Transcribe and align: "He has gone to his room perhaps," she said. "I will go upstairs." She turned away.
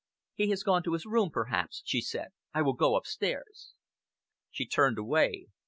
"He 0.33 0.49
has 0.49 0.63
gone 0.63 0.81
to 0.81 0.93
his 0.93 1.05
room 1.05 1.29
perhaps," 1.29 1.83
she 1.85 2.01
said. 2.01 2.29
"I 2.55 2.63
will 2.63 2.73
go 2.73 2.95
upstairs." 2.95 3.75
She 4.49 4.65
turned 4.65 4.97
away. 4.97 5.49